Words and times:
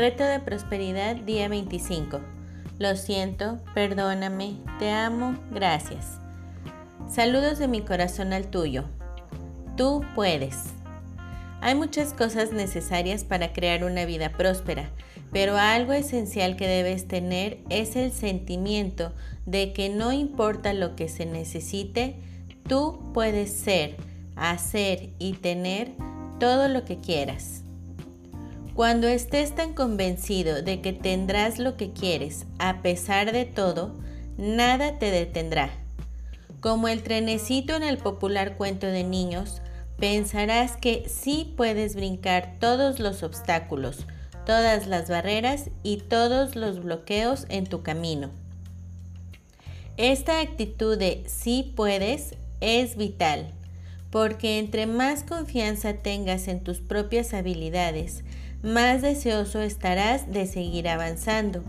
Reto 0.00 0.24
de 0.24 0.40
prosperidad 0.40 1.14
día 1.14 1.46
25. 1.50 2.20
Lo 2.78 2.96
siento, 2.96 3.60
perdóname, 3.74 4.56
te 4.78 4.88
amo, 4.88 5.38
gracias. 5.50 6.18
Saludos 7.06 7.58
de 7.58 7.68
mi 7.68 7.82
corazón 7.82 8.32
al 8.32 8.46
tuyo. 8.46 8.84
Tú 9.76 10.02
puedes. 10.14 10.56
Hay 11.60 11.74
muchas 11.74 12.14
cosas 12.14 12.50
necesarias 12.50 13.24
para 13.24 13.52
crear 13.52 13.84
una 13.84 14.06
vida 14.06 14.32
próspera, 14.32 14.88
pero 15.32 15.58
algo 15.58 15.92
esencial 15.92 16.56
que 16.56 16.66
debes 16.66 17.06
tener 17.06 17.58
es 17.68 17.94
el 17.94 18.10
sentimiento 18.10 19.12
de 19.44 19.74
que 19.74 19.90
no 19.90 20.12
importa 20.12 20.72
lo 20.72 20.96
que 20.96 21.10
se 21.10 21.26
necesite, 21.26 22.16
tú 22.66 23.12
puedes 23.12 23.52
ser, 23.52 23.96
hacer 24.34 25.10
y 25.18 25.34
tener 25.34 25.92
todo 26.38 26.68
lo 26.68 26.86
que 26.86 27.00
quieras. 27.00 27.64
Cuando 28.80 29.08
estés 29.08 29.54
tan 29.54 29.74
convencido 29.74 30.62
de 30.62 30.80
que 30.80 30.94
tendrás 30.94 31.58
lo 31.58 31.76
que 31.76 31.92
quieres, 31.92 32.46
a 32.58 32.80
pesar 32.80 33.30
de 33.30 33.44
todo, 33.44 33.94
nada 34.38 34.98
te 34.98 35.10
detendrá. 35.10 35.68
Como 36.60 36.88
el 36.88 37.02
trenecito 37.02 37.76
en 37.76 37.82
el 37.82 37.98
popular 37.98 38.56
cuento 38.56 38.86
de 38.86 39.04
niños, 39.04 39.60
pensarás 39.98 40.78
que 40.78 41.04
sí 41.10 41.52
puedes 41.58 41.94
brincar 41.94 42.56
todos 42.58 43.00
los 43.00 43.22
obstáculos, 43.22 44.06
todas 44.46 44.86
las 44.86 45.10
barreras 45.10 45.68
y 45.82 45.98
todos 45.98 46.56
los 46.56 46.82
bloqueos 46.82 47.44
en 47.50 47.66
tu 47.66 47.82
camino. 47.82 48.30
Esta 49.98 50.40
actitud 50.40 50.96
de 50.96 51.22
sí 51.26 51.74
puedes 51.76 52.34
es 52.62 52.96
vital, 52.96 53.52
porque 54.10 54.58
entre 54.58 54.86
más 54.86 55.22
confianza 55.22 55.92
tengas 55.98 56.48
en 56.48 56.64
tus 56.64 56.80
propias 56.80 57.34
habilidades, 57.34 58.24
más 58.62 59.02
deseoso 59.02 59.60
estarás 59.60 60.30
de 60.32 60.46
seguir 60.46 60.88
avanzando. 60.88 61.62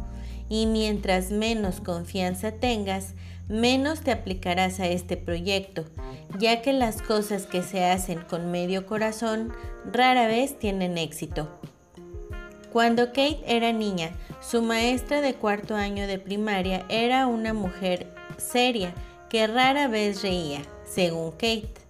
Y 0.50 0.66
mientras 0.66 1.32
menos 1.32 1.80
confianza 1.80 2.52
tengas, 2.52 3.14
menos 3.48 4.02
te 4.02 4.12
aplicarás 4.12 4.80
a 4.80 4.88
este 4.88 5.18
proyecto, 5.18 5.86
ya 6.40 6.62
que 6.62 6.74
las 6.74 7.02
cosas 7.02 7.46
que 7.46 7.64
se 7.64 7.86
hacen 7.86 8.20
con 8.20 8.52
medio 8.52 8.86
corazón 8.86 9.54
rara 9.92 10.28
vez 10.28 10.58
tienen 10.60 10.98
éxito. 10.98 11.50
Cuando 12.72 13.08
Kate 13.08 13.44
era 13.48 13.74
niña, 13.74 14.12
su 14.42 14.62
maestra 14.62 15.20
de 15.22 15.34
cuarto 15.34 15.76
año 15.76 16.08
de 16.08 16.20
primaria 16.20 16.86
era 16.90 17.28
una 17.28 17.54
mujer 17.54 18.14
seria 18.38 18.94
que 19.30 19.48
rara 19.48 19.88
vez 19.88 20.22
reía, 20.22 20.62
según 20.86 21.32
Kate. 21.32 21.81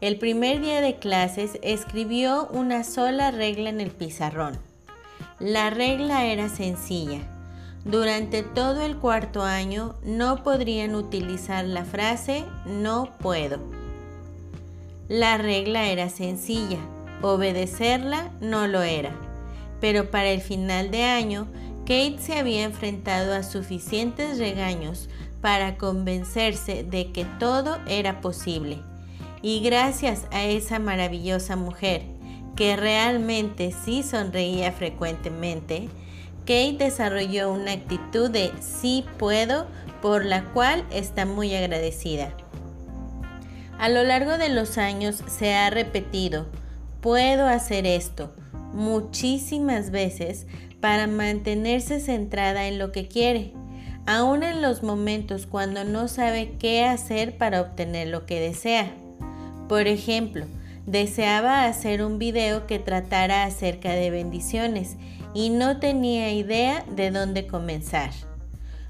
El 0.00 0.16
primer 0.16 0.60
día 0.60 0.80
de 0.80 1.00
clases 1.00 1.58
escribió 1.60 2.48
una 2.52 2.84
sola 2.84 3.32
regla 3.32 3.68
en 3.70 3.80
el 3.80 3.90
pizarrón. 3.90 4.56
La 5.40 5.70
regla 5.70 6.24
era 6.24 6.48
sencilla. 6.48 7.18
Durante 7.84 8.44
todo 8.44 8.82
el 8.82 8.96
cuarto 8.98 9.42
año 9.42 9.96
no 10.04 10.44
podrían 10.44 10.94
utilizar 10.94 11.64
la 11.64 11.84
frase 11.84 12.44
no 12.64 13.16
puedo. 13.18 13.58
La 15.08 15.36
regla 15.36 15.88
era 15.88 16.10
sencilla, 16.10 16.78
obedecerla 17.20 18.30
no 18.40 18.68
lo 18.68 18.82
era. 18.82 19.10
Pero 19.80 20.12
para 20.12 20.28
el 20.28 20.40
final 20.40 20.92
de 20.92 21.02
año, 21.02 21.48
Kate 21.80 22.18
se 22.20 22.38
había 22.38 22.62
enfrentado 22.62 23.34
a 23.34 23.42
suficientes 23.42 24.38
regaños 24.38 25.08
para 25.40 25.76
convencerse 25.76 26.84
de 26.84 27.10
que 27.10 27.24
todo 27.40 27.78
era 27.88 28.20
posible 28.20 28.78
y 29.42 29.60
gracias 29.60 30.26
a 30.30 30.44
esa 30.44 30.78
maravillosa 30.78 31.56
mujer, 31.56 32.02
que 32.56 32.76
realmente 32.76 33.72
sí 33.84 34.02
sonreía 34.02 34.72
frecuentemente, 34.72 35.88
Kate 36.40 36.76
desarrolló 36.78 37.52
una 37.52 37.72
actitud 37.72 38.30
de 38.30 38.52
sí 38.60 39.04
puedo, 39.18 39.66
por 40.00 40.24
la 40.24 40.44
cual 40.52 40.84
está 40.90 41.26
muy 41.26 41.54
agradecida. 41.54 42.32
A 43.78 43.88
lo 43.88 44.02
largo 44.02 44.38
de 44.38 44.48
los 44.48 44.78
años 44.78 45.22
se 45.28 45.54
ha 45.54 45.70
repetido, 45.70 46.46
puedo 47.00 47.46
hacer 47.46 47.86
esto, 47.86 48.34
muchísimas 48.72 49.90
veces 49.90 50.46
para 50.80 51.06
mantenerse 51.06 52.00
centrada 52.00 52.66
en 52.66 52.78
lo 52.78 52.92
que 52.92 53.08
quiere, 53.08 53.52
aun 54.06 54.42
en 54.42 54.62
los 54.62 54.82
momentos 54.82 55.46
cuando 55.46 55.84
no 55.84 56.08
sabe 56.08 56.56
qué 56.58 56.84
hacer 56.84 57.36
para 57.36 57.60
obtener 57.60 58.08
lo 58.08 58.26
que 58.26 58.40
desea. 58.40 58.90
Por 59.68 59.86
ejemplo, 59.86 60.46
deseaba 60.86 61.66
hacer 61.66 62.02
un 62.02 62.18
video 62.18 62.66
que 62.66 62.78
tratara 62.78 63.44
acerca 63.44 63.92
de 63.92 64.10
bendiciones 64.10 64.96
y 65.34 65.50
no 65.50 65.78
tenía 65.78 66.32
idea 66.32 66.84
de 66.90 67.10
dónde 67.10 67.46
comenzar. 67.46 68.10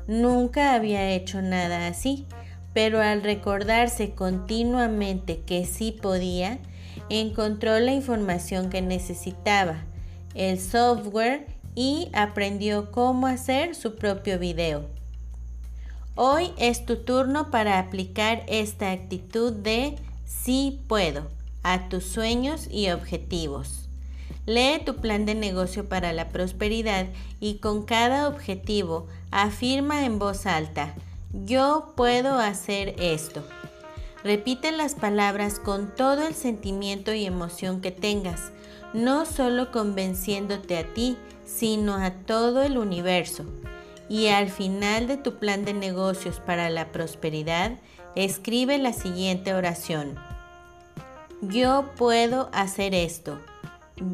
Nunca 0.07 0.75
había 0.75 1.11
hecho 1.11 1.43
nada 1.43 1.89
así, 1.89 2.27
pero 2.73 3.03
al 3.03 3.23
recordarse 3.23 4.13
continuamente 4.13 5.41
que 5.41 5.67
sí 5.67 5.91
podía, 5.91 6.59
encontró 7.11 7.81
la 7.81 7.93
información 7.93 8.71
que 8.71 8.81
necesitaba, 8.81 9.85
el 10.35 10.61
software 10.61 11.47
y 11.75 12.09
aprendió 12.13 12.93
cómo 12.93 13.27
hacer 13.27 13.75
su 13.75 13.97
propio 13.97 14.39
video. 14.39 14.87
Hoy 16.15 16.53
es 16.57 16.87
tu 16.87 16.97
turno 17.05 17.51
para 17.51 17.79
aplicar 17.79 18.45
esta 18.49 18.93
actitud 18.93 19.53
de 19.53 19.97
Sí 20.29 20.81
puedo 20.87 21.27
a 21.63 21.89
tus 21.89 22.05
sueños 22.05 22.69
y 22.71 22.91
objetivos. 22.91 23.89
Lee 24.47 24.83
tu 24.85 24.97
plan 24.97 25.27
de 25.27 25.35
negocio 25.35 25.89
para 25.89 26.13
la 26.13 26.29
prosperidad 26.29 27.07
y 27.41 27.57
con 27.57 27.85
cada 27.85 28.29
objetivo 28.29 29.07
afirma 29.31 30.05
en 30.05 30.19
voz 30.19 30.47
alta, 30.47 30.95
yo 31.33 31.93
puedo 31.97 32.39
hacer 32.39 32.95
esto. 32.99 33.43
Repite 34.23 34.73
las 34.73 34.95
palabras 34.95 35.61
con 35.61 35.95
todo 35.95 36.27
el 36.27 36.35
sentimiento 36.35 37.13
y 37.15 37.25
emoción 37.25 37.81
que 37.81 37.91
tengas, 37.91 38.53
no 38.93 39.27
solo 39.27 39.71
convenciéndote 39.71 40.77
a 40.77 40.95
ti, 40.95 41.17
sino 41.45 41.95
a 41.95 42.11
todo 42.11 42.63
el 42.63 42.79
universo. 42.79 43.45
Y 44.09 44.29
al 44.29 44.49
final 44.49 45.07
de 45.07 45.19
tu 45.19 45.39
plan 45.39 45.65
de 45.65 45.75
negocios 45.75 46.41
para 46.41 46.71
la 46.71 46.91
prosperidad, 46.93 47.73
escribe 48.15 48.79
la 48.79 48.93
siguiente 48.93 49.55
oración. 49.55 50.15
Yo 51.41 51.91
puedo 51.97 52.49
hacer 52.53 52.95
esto. 52.95 53.39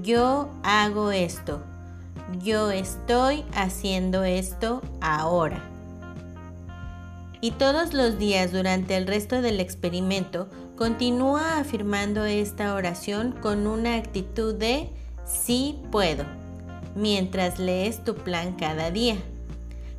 Yo 0.03 0.51
hago 0.63 1.11
esto. 1.11 1.63
Yo 2.43 2.71
estoy 2.71 3.45
haciendo 3.55 4.25
esto 4.25 4.83
ahora. 5.01 5.63
Y 7.41 7.53
todos 7.53 7.93
los 7.93 8.19
días 8.19 8.53
durante 8.53 8.97
el 8.97 9.07
resto 9.07 9.43
del 9.43 9.61
experimento, 9.61 10.49
continúa 10.77 11.59
afirmando 11.59 12.25
esta 12.25 12.75
oración 12.75 13.33
con 13.33 13.67
una 13.67 13.97
actitud 13.97 14.55
de 14.55 14.89
sí 15.27 15.79
puedo, 15.91 16.25
mientras 16.95 17.59
lees 17.59 18.03
tu 18.03 18.15
plan 18.15 18.55
cada 18.55 18.91
día. 18.91 19.17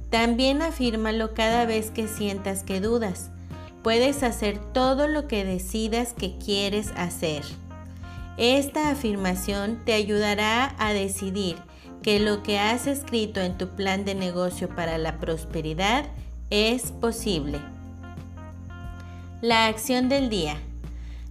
También 0.09 0.61
afírmalo 0.61 1.33
cada 1.33 1.65
vez 1.65 1.91
que 1.91 2.07
sientas 2.07 2.63
que 2.63 2.81
dudas 2.81 3.31
puedes 3.85 4.23
hacer 4.23 4.57
todo 4.73 5.07
lo 5.07 5.27
que 5.27 5.45
decidas 5.45 6.15
que 6.15 6.39
quieres 6.39 6.91
hacer. 6.95 7.43
Esta 8.35 8.89
afirmación 8.89 9.79
te 9.85 9.93
ayudará 9.93 10.75
a 10.79 10.91
decidir 10.91 11.57
que 12.01 12.19
lo 12.19 12.41
que 12.41 12.57
has 12.57 12.87
escrito 12.87 13.41
en 13.41 13.59
tu 13.59 13.75
plan 13.75 14.03
de 14.03 14.15
negocio 14.15 14.69
para 14.69 14.97
la 14.97 15.19
prosperidad 15.19 16.05
es 16.49 16.93
posible. 16.93 17.59
La 19.43 19.67
acción 19.67 20.09
del 20.09 20.31
día. 20.31 20.57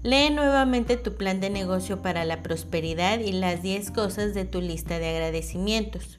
Lee 0.04 0.30
nuevamente 0.30 0.96
tu 0.96 1.16
plan 1.16 1.40
de 1.40 1.50
negocio 1.50 2.02
para 2.02 2.24
la 2.24 2.40
prosperidad 2.44 3.18
y 3.18 3.32
las 3.32 3.62
10 3.62 3.90
cosas 3.90 4.32
de 4.32 4.44
tu 4.44 4.60
lista 4.60 5.00
de 5.00 5.08
agradecimientos. 5.08 6.18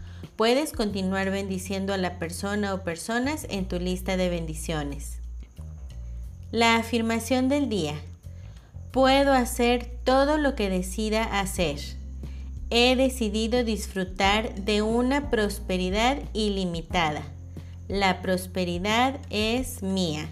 Puedes 0.41 0.71
continuar 0.71 1.29
bendiciendo 1.29 1.93
a 1.93 1.97
la 1.97 2.17
persona 2.17 2.73
o 2.73 2.81
personas 2.83 3.45
en 3.51 3.67
tu 3.67 3.77
lista 3.77 4.17
de 4.17 4.27
bendiciones. 4.27 5.19
La 6.49 6.77
afirmación 6.77 7.47
del 7.47 7.69
día. 7.69 7.93
Puedo 8.89 9.33
hacer 9.33 9.85
todo 10.03 10.39
lo 10.39 10.55
que 10.55 10.71
decida 10.71 11.39
hacer. 11.39 11.77
He 12.71 12.95
decidido 12.95 13.63
disfrutar 13.63 14.55
de 14.55 14.81
una 14.81 15.29
prosperidad 15.29 16.17
ilimitada. 16.33 17.21
la 17.87 18.23
prosperidad 18.23 19.19
es 19.29 19.83
mía. 19.83 20.27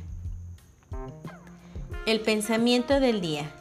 El 2.08 2.22
pensamiento 2.22 3.00
del 3.00 3.22
día. 3.22 3.59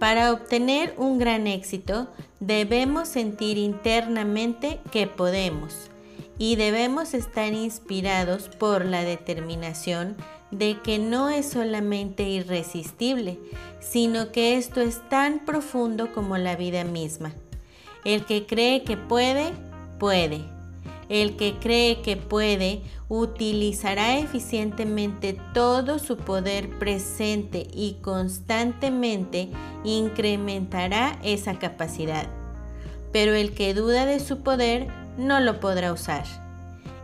Para 0.00 0.32
obtener 0.32 0.94
un 0.96 1.18
gran 1.18 1.46
éxito, 1.46 2.08
debemos 2.40 3.06
sentir 3.06 3.58
internamente 3.58 4.80
que 4.90 5.06
podemos 5.06 5.90
y 6.38 6.56
debemos 6.56 7.12
estar 7.12 7.52
inspirados 7.52 8.48
por 8.48 8.86
la 8.86 9.04
determinación 9.04 10.16
de 10.50 10.78
que 10.82 10.98
no 10.98 11.28
es 11.28 11.50
solamente 11.50 12.22
irresistible, 12.22 13.38
sino 13.78 14.32
que 14.32 14.56
esto 14.56 14.80
es 14.80 15.06
tan 15.10 15.44
profundo 15.44 16.14
como 16.14 16.38
la 16.38 16.56
vida 16.56 16.82
misma. 16.82 17.34
El 18.02 18.24
que 18.24 18.46
cree 18.46 18.84
que 18.84 18.96
puede, 18.96 19.52
puede. 19.98 20.59
El 21.10 21.36
que 21.36 21.58
cree 21.58 22.02
que 22.02 22.16
puede 22.16 22.82
utilizará 23.08 24.16
eficientemente 24.18 25.36
todo 25.52 25.98
su 25.98 26.16
poder 26.16 26.78
presente 26.78 27.66
y 27.74 27.94
constantemente 28.00 29.50
incrementará 29.82 31.18
esa 31.24 31.58
capacidad. 31.58 32.28
Pero 33.10 33.34
el 33.34 33.54
que 33.54 33.74
duda 33.74 34.06
de 34.06 34.20
su 34.20 34.44
poder 34.44 34.86
no 35.18 35.40
lo 35.40 35.58
podrá 35.58 35.92
usar. 35.92 36.24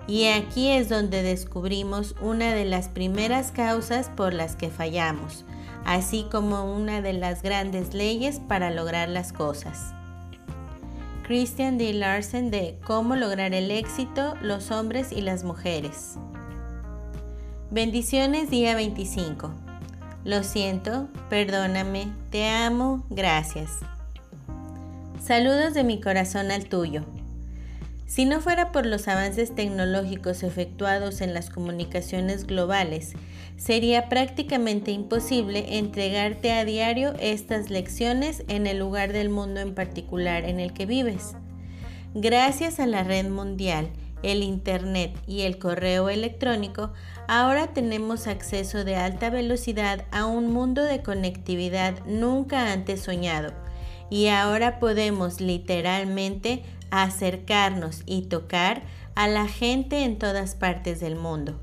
Y 0.06 0.26
aquí 0.26 0.68
es 0.68 0.88
donde 0.88 1.24
descubrimos 1.24 2.14
una 2.20 2.54
de 2.54 2.64
las 2.64 2.88
primeras 2.88 3.50
causas 3.50 4.08
por 4.16 4.34
las 4.34 4.54
que 4.54 4.70
fallamos, 4.70 5.44
así 5.84 6.26
como 6.30 6.72
una 6.72 7.02
de 7.02 7.12
las 7.12 7.42
grandes 7.42 7.92
leyes 7.92 8.40
para 8.46 8.70
lograr 8.70 9.08
las 9.08 9.32
cosas. 9.32 9.95
Christian 11.26 11.76
D. 11.76 11.92
Larsen 11.92 12.52
de 12.52 12.78
Cómo 12.84 13.16
lograr 13.16 13.52
el 13.52 13.72
éxito, 13.72 14.36
los 14.42 14.70
hombres 14.70 15.10
y 15.10 15.22
las 15.22 15.42
mujeres. 15.42 16.18
Bendiciones 17.68 18.48
día 18.48 18.76
25. 18.76 19.50
Lo 20.22 20.44
siento, 20.44 21.08
perdóname, 21.28 22.12
te 22.30 22.48
amo, 22.48 23.04
gracias. 23.10 23.72
Saludos 25.20 25.74
de 25.74 25.82
mi 25.82 26.00
corazón 26.00 26.52
al 26.52 26.68
tuyo. 26.68 27.02
Si 28.06 28.24
no 28.24 28.40
fuera 28.40 28.70
por 28.70 28.86
los 28.86 29.08
avances 29.08 29.54
tecnológicos 29.54 30.44
efectuados 30.44 31.20
en 31.20 31.34
las 31.34 31.50
comunicaciones 31.50 32.46
globales, 32.46 33.14
sería 33.56 34.08
prácticamente 34.08 34.92
imposible 34.92 35.78
entregarte 35.78 36.52
a 36.52 36.64
diario 36.64 37.14
estas 37.18 37.68
lecciones 37.68 38.44
en 38.46 38.68
el 38.68 38.78
lugar 38.78 39.12
del 39.12 39.28
mundo 39.28 39.60
en 39.60 39.74
particular 39.74 40.44
en 40.44 40.60
el 40.60 40.72
que 40.72 40.86
vives. 40.86 41.34
Gracias 42.14 42.78
a 42.78 42.86
la 42.86 43.02
red 43.02 43.28
mundial, 43.28 43.90
el 44.22 44.44
Internet 44.44 45.12
y 45.26 45.42
el 45.42 45.58
correo 45.58 46.08
electrónico, 46.08 46.92
ahora 47.26 47.72
tenemos 47.74 48.28
acceso 48.28 48.84
de 48.84 48.96
alta 48.96 49.30
velocidad 49.30 50.06
a 50.12 50.26
un 50.26 50.52
mundo 50.52 50.82
de 50.82 51.02
conectividad 51.02 51.94
nunca 52.06 52.72
antes 52.72 53.02
soñado. 53.02 53.65
Y 54.10 54.28
ahora 54.28 54.78
podemos 54.78 55.40
literalmente 55.40 56.62
acercarnos 56.90 58.02
y 58.06 58.22
tocar 58.22 58.82
a 59.14 59.28
la 59.28 59.48
gente 59.48 60.04
en 60.04 60.18
todas 60.18 60.54
partes 60.54 61.00
del 61.00 61.16
mundo. 61.16 61.58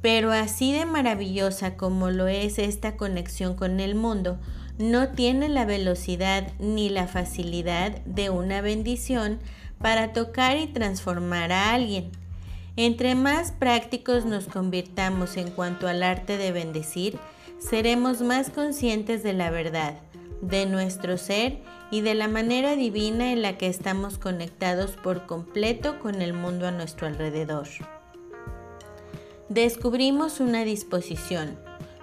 Pero 0.00 0.32
así 0.32 0.72
de 0.72 0.86
maravillosa 0.86 1.76
como 1.76 2.10
lo 2.10 2.28
es 2.28 2.58
esta 2.58 2.96
conexión 2.96 3.54
con 3.54 3.80
el 3.80 3.94
mundo, 3.94 4.38
no 4.78 5.08
tiene 5.08 5.48
la 5.48 5.64
velocidad 5.64 6.52
ni 6.60 6.88
la 6.88 7.08
facilidad 7.08 8.00
de 8.04 8.30
una 8.30 8.60
bendición 8.60 9.40
para 9.80 10.12
tocar 10.12 10.56
y 10.56 10.66
transformar 10.66 11.52
a 11.52 11.72
alguien. 11.72 12.10
Entre 12.76 13.16
más 13.16 13.50
prácticos 13.50 14.24
nos 14.24 14.46
convirtamos 14.46 15.36
en 15.36 15.50
cuanto 15.50 15.88
al 15.88 16.04
arte 16.04 16.36
de 16.36 16.52
bendecir, 16.52 17.18
seremos 17.58 18.22
más 18.22 18.50
conscientes 18.50 19.24
de 19.24 19.32
la 19.32 19.50
verdad, 19.50 19.98
de 20.40 20.66
nuestro 20.66 21.16
ser 21.18 21.58
y 21.90 22.00
de 22.02 22.14
la 22.14 22.28
manera 22.28 22.76
divina 22.76 23.32
en 23.32 23.42
la 23.42 23.58
que 23.58 23.66
estamos 23.66 24.18
conectados 24.18 24.92
por 24.92 25.26
completo 25.26 25.98
con 26.00 26.22
el 26.22 26.32
mundo 26.32 26.66
a 26.66 26.70
nuestro 26.70 27.06
alrededor 27.06 27.68
descubrimos 29.48 30.40
una 30.40 30.64
disposición, 30.64 31.58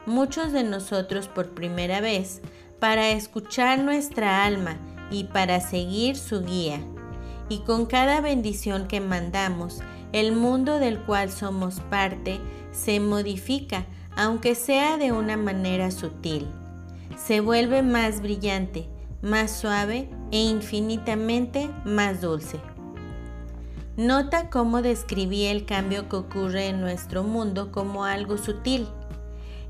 muchos 0.05 0.51
de 0.51 0.63
nosotros 0.63 1.27
por 1.27 1.51
primera 1.51 2.01
vez, 2.01 2.41
para 2.79 3.09
escuchar 3.09 3.79
nuestra 3.79 4.43
alma 4.43 4.77
y 5.11 5.25
para 5.25 5.61
seguir 5.61 6.17
su 6.17 6.43
guía. 6.43 6.79
Y 7.47 7.59
con 7.59 7.85
cada 7.85 8.21
bendición 8.21 8.87
que 8.87 8.99
mandamos, 8.99 9.79
el 10.11 10.31
mundo 10.31 10.79
del 10.79 10.99
cual 10.99 11.31
somos 11.31 11.79
parte 11.79 12.39
se 12.71 12.99
modifica, 12.99 13.85
aunque 14.17 14.55
sea 14.55 14.97
de 14.97 15.11
una 15.11 15.37
manera 15.37 15.91
sutil. 15.91 16.47
Se 17.17 17.39
vuelve 17.39 17.81
más 17.81 18.21
brillante, 18.21 18.87
más 19.21 19.51
suave 19.51 20.09
e 20.31 20.41
infinitamente 20.41 21.69
más 21.83 22.21
dulce. 22.21 22.59
Nota 23.97 24.49
cómo 24.49 24.81
describí 24.81 25.45
el 25.45 25.65
cambio 25.65 26.09
que 26.09 26.17
ocurre 26.17 26.67
en 26.67 26.81
nuestro 26.81 27.23
mundo 27.23 27.71
como 27.71 28.03
algo 28.03 28.37
sutil. 28.37 28.87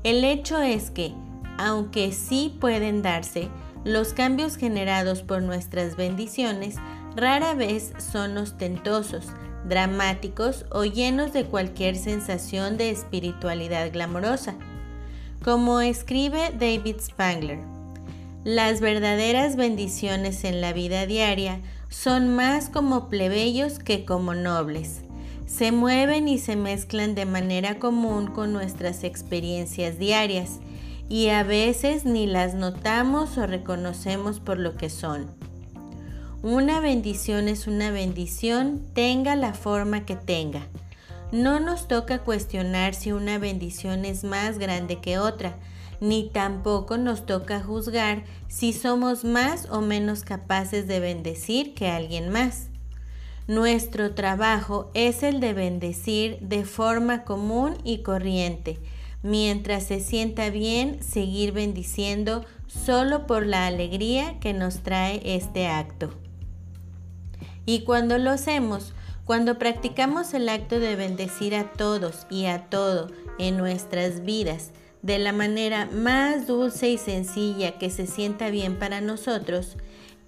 El 0.02 0.24
hecho 0.24 0.58
es 0.58 0.90
que, 0.90 1.14
aunque 1.58 2.12
sí 2.12 2.56
pueden 2.60 3.02
darse, 3.02 3.48
los 3.84 4.12
cambios 4.12 4.56
generados 4.56 5.22
por 5.22 5.42
nuestras 5.42 5.96
bendiciones 5.96 6.74
rara 7.14 7.54
vez 7.54 7.92
son 7.98 8.36
ostentosos, 8.36 9.26
dramáticos 9.68 10.66
o 10.72 10.84
llenos 10.84 11.32
de 11.32 11.44
cualquier 11.44 11.94
sensación 11.96 12.76
de 12.76 12.90
espiritualidad 12.90 13.92
glamorosa. 13.92 14.56
Como 15.42 15.80
escribe 15.80 16.52
David 16.58 16.96
Spangler, 17.00 17.60
las 18.44 18.80
verdaderas 18.80 19.56
bendiciones 19.56 20.44
en 20.44 20.60
la 20.60 20.72
vida 20.72 21.06
diaria 21.06 21.60
son 21.88 22.34
más 22.34 22.68
como 22.68 23.08
plebeyos 23.08 23.78
que 23.78 24.04
como 24.04 24.34
nobles. 24.34 25.02
Se 25.46 25.72
mueven 25.72 26.28
y 26.28 26.38
se 26.38 26.56
mezclan 26.56 27.14
de 27.14 27.26
manera 27.26 27.78
común 27.78 28.26
con 28.28 28.52
nuestras 28.52 29.04
experiencias 29.04 29.98
diarias 29.98 30.60
y 31.08 31.28
a 31.28 31.42
veces 31.44 32.04
ni 32.04 32.26
las 32.26 32.54
notamos 32.54 33.38
o 33.38 33.46
reconocemos 33.46 34.40
por 34.40 34.58
lo 34.58 34.76
que 34.76 34.90
son. 34.90 35.26
Una 36.42 36.80
bendición 36.80 37.48
es 37.48 37.66
una 37.66 37.90
bendición, 37.90 38.82
tenga 38.92 39.34
la 39.36 39.54
forma 39.54 40.04
que 40.04 40.16
tenga. 40.16 40.62
No 41.32 41.58
nos 41.58 41.88
toca 41.88 42.20
cuestionar 42.20 42.94
si 42.94 43.10
una 43.10 43.38
bendición 43.38 44.04
es 44.04 44.22
más 44.22 44.58
grande 44.58 45.00
que 45.00 45.18
otra, 45.18 45.56
ni 46.00 46.28
tampoco 46.30 46.98
nos 46.98 47.26
toca 47.26 47.60
juzgar 47.60 48.24
si 48.48 48.72
somos 48.72 49.24
más 49.24 49.68
o 49.70 49.80
menos 49.80 50.22
capaces 50.22 50.86
de 50.86 51.00
bendecir 51.00 51.74
que 51.74 51.88
alguien 51.88 52.28
más. 52.28 52.68
Nuestro 53.48 54.14
trabajo 54.14 54.90
es 54.94 55.22
el 55.22 55.40
de 55.40 55.52
bendecir 55.52 56.38
de 56.40 56.64
forma 56.64 57.24
común 57.24 57.76
y 57.82 58.02
corriente, 58.02 58.78
mientras 59.22 59.84
se 59.84 60.00
sienta 60.00 60.50
bien 60.50 61.02
seguir 61.02 61.52
bendiciendo 61.52 62.44
solo 62.66 63.26
por 63.26 63.46
la 63.46 63.66
alegría 63.66 64.38
que 64.38 64.52
nos 64.52 64.80
trae 64.80 65.20
este 65.24 65.66
acto. 65.66 66.12
Y 67.64 67.80
cuando 67.80 68.18
lo 68.18 68.30
hacemos, 68.30 68.94
cuando 69.26 69.58
practicamos 69.58 70.32
el 70.34 70.48
acto 70.48 70.78
de 70.78 70.94
bendecir 70.94 71.56
a 71.56 71.72
todos 71.72 72.26
y 72.30 72.46
a 72.46 72.70
todo 72.70 73.08
en 73.38 73.56
nuestras 73.56 74.24
vidas, 74.24 74.70
de 75.02 75.18
la 75.18 75.32
manera 75.32 75.88
más 75.92 76.46
dulce 76.46 76.88
y 76.90 76.96
sencilla 76.96 77.76
que 77.78 77.90
se 77.90 78.06
sienta 78.06 78.50
bien 78.50 78.78
para 78.78 79.00
nosotros, 79.00 79.76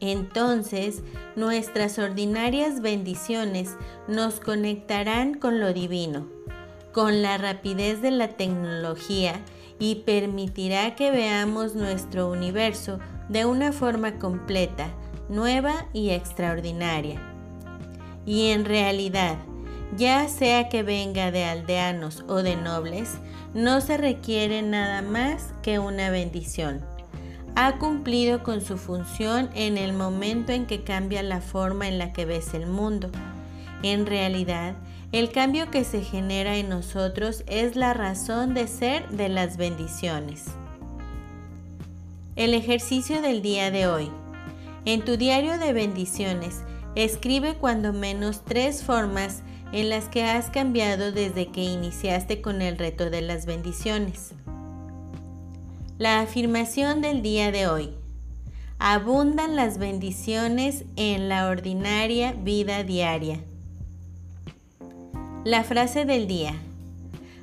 entonces 0.00 1.02
nuestras 1.36 1.98
ordinarias 1.98 2.80
bendiciones 2.80 3.76
nos 4.08 4.40
conectarán 4.40 5.34
con 5.34 5.60
lo 5.60 5.72
divino, 5.72 6.28
con 6.92 7.22
la 7.22 7.38
rapidez 7.38 8.02
de 8.02 8.10
la 8.10 8.28
tecnología 8.28 9.40
y 9.78 9.96
permitirá 10.06 10.96
que 10.96 11.12
veamos 11.12 11.76
nuestro 11.76 12.28
universo 12.28 12.98
de 13.28 13.44
una 13.44 13.70
forma 13.70 14.18
completa, 14.18 14.90
nueva 15.28 15.86
y 15.92 16.10
extraordinaria. 16.10 17.27
Y 18.28 18.50
en 18.50 18.66
realidad, 18.66 19.38
ya 19.96 20.28
sea 20.28 20.68
que 20.68 20.82
venga 20.82 21.30
de 21.30 21.44
aldeanos 21.46 22.24
o 22.28 22.42
de 22.42 22.56
nobles, 22.56 23.16
no 23.54 23.80
se 23.80 23.96
requiere 23.96 24.60
nada 24.60 25.00
más 25.00 25.54
que 25.62 25.78
una 25.78 26.10
bendición. 26.10 26.82
Ha 27.56 27.78
cumplido 27.78 28.42
con 28.42 28.60
su 28.60 28.76
función 28.76 29.48
en 29.54 29.78
el 29.78 29.94
momento 29.94 30.52
en 30.52 30.66
que 30.66 30.84
cambia 30.84 31.22
la 31.22 31.40
forma 31.40 31.88
en 31.88 31.96
la 31.96 32.12
que 32.12 32.26
ves 32.26 32.52
el 32.52 32.66
mundo. 32.66 33.10
En 33.82 34.04
realidad, 34.04 34.74
el 35.10 35.32
cambio 35.32 35.70
que 35.70 35.82
se 35.84 36.02
genera 36.02 36.58
en 36.58 36.68
nosotros 36.68 37.44
es 37.46 37.76
la 37.76 37.94
razón 37.94 38.52
de 38.52 38.68
ser 38.68 39.08
de 39.08 39.30
las 39.30 39.56
bendiciones. 39.56 40.44
El 42.36 42.52
ejercicio 42.52 43.22
del 43.22 43.40
día 43.40 43.70
de 43.70 43.86
hoy. 43.86 44.10
En 44.84 45.02
tu 45.02 45.16
diario 45.16 45.56
de 45.56 45.72
bendiciones, 45.72 46.62
escribe 47.04 47.54
cuando 47.54 47.92
menos 47.92 48.44
tres 48.44 48.82
formas 48.82 49.42
en 49.72 49.88
las 49.88 50.06
que 50.06 50.24
has 50.24 50.50
cambiado 50.50 51.12
desde 51.12 51.46
que 51.46 51.62
iniciaste 51.62 52.40
con 52.40 52.60
el 52.60 52.76
reto 52.76 53.08
de 53.08 53.22
las 53.22 53.46
bendiciones. 53.46 54.32
La 55.96 56.20
afirmación 56.20 57.00
del 57.00 57.22
día 57.22 57.52
de 57.52 57.68
hoy. 57.68 57.90
Abundan 58.80 59.54
las 59.54 59.78
bendiciones 59.78 60.84
en 60.96 61.28
la 61.28 61.48
ordinaria 61.48 62.32
vida 62.32 62.82
diaria. 62.82 63.40
La 65.44 65.64
frase 65.64 66.04
del 66.04 66.26
día. 66.26 66.54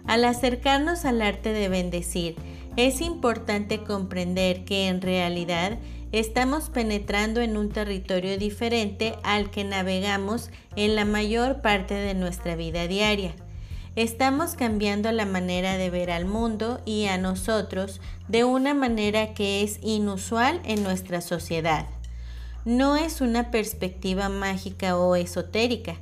Al 0.06 0.26
acercarnos 0.26 1.06
al 1.06 1.22
arte 1.22 1.52
de 1.54 1.70
bendecir, 1.70 2.36
es 2.78 3.00
importante 3.00 3.84
comprender 3.84 4.66
que 4.66 4.88
en 4.88 5.02
realidad 5.02 5.78
estamos 6.12 6.70
penetrando 6.70 7.42
en 7.42 7.56
un 7.56 7.70
territorio 7.70 8.38
diferente 8.38 9.16
al 9.24 9.50
que 9.50 9.64
navegamos 9.64 10.50
en 10.76 10.96
la 10.96 11.06
mayor 11.06 11.62
parte 11.62 11.94
de 11.94 12.14
nuestra 12.14 12.56
vida 12.56 12.88
diaria. 12.88 13.34
Estamos 13.96 14.56
cambiando 14.56 15.14
la 15.14 15.26
manera 15.26 15.78
de 15.78 15.90
ver 15.90 16.12
al 16.12 16.26
mundo 16.26 16.82
y 16.86 17.06
a 17.06 17.18
nosotros 17.18 18.02
de 18.28 18.44
una 18.44 18.74
manera 18.74 19.34
que 19.34 19.64
es 19.64 19.80
inusual 19.82 20.60
en 20.66 20.84
nuestra 20.84 21.22
sociedad. 21.22 21.88
No 22.66 22.98
es 22.98 23.22
una 23.22 23.52
perspectiva 23.52 24.28
mágica 24.28 24.98
o 24.98 25.16
esotérica, 25.16 25.96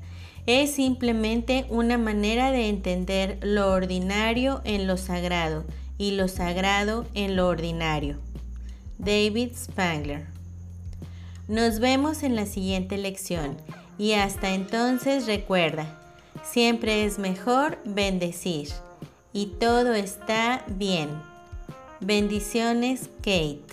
es 0.48 0.72
simplemente 0.72 1.68
una 1.70 2.00
manera 2.00 2.52
de 2.52 2.68
entender 2.68 3.38
lo 3.42 3.72
ordinario 3.72 4.62
en 4.66 4.88
lo 4.88 4.98
sagrado 4.98 5.66
y 5.98 6.12
lo 6.12 6.28
sagrado 6.28 7.06
en 7.14 7.36
lo 7.36 7.48
ordinario. 7.48 8.18
David 8.98 9.52
Spangler. 9.56 10.26
Nos 11.48 11.80
vemos 11.80 12.24
en 12.24 12.36
la 12.36 12.46
siguiente 12.46 12.98
lección 12.98 13.58
y 13.98 14.14
hasta 14.14 14.54
entonces 14.54 15.26
recuerda, 15.26 16.00
siempre 16.44 17.06
es 17.06 17.20
mejor 17.20 17.78
bendecir 17.86 18.70
y 19.34 19.48
todo 19.48 19.94
está 19.94 20.64
bien. 20.68 21.10
Bendiciones, 22.00 23.10
Kate. 23.18 23.66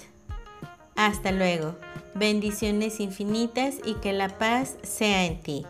Hasta 0.96 1.32
luego. 1.32 1.76
Bendiciones 2.14 3.00
infinitas 3.00 3.76
y 3.84 3.94
que 3.94 4.12
la 4.12 4.36
paz 4.38 4.76
sea 4.82 5.26
en 5.26 5.40
ti. 5.40 5.64